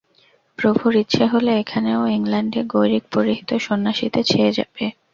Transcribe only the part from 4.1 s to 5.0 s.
ছেয়ে যাবে।